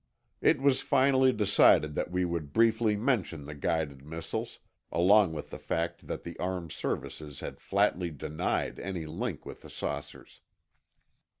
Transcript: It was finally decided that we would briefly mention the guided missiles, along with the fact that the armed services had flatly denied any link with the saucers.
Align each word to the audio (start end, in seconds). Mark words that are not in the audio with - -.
It 0.41 0.59
was 0.59 0.81
finally 0.81 1.31
decided 1.31 1.93
that 1.93 2.09
we 2.09 2.25
would 2.25 2.53
briefly 2.53 2.95
mention 2.95 3.45
the 3.45 3.53
guided 3.53 4.03
missiles, 4.03 4.57
along 4.91 5.31
with 5.31 5.51
the 5.51 5.59
fact 5.59 6.07
that 6.07 6.23
the 6.23 6.39
armed 6.39 6.71
services 6.71 7.41
had 7.41 7.61
flatly 7.61 8.09
denied 8.09 8.79
any 8.79 9.05
link 9.05 9.45
with 9.45 9.61
the 9.61 9.69
saucers. 9.69 10.41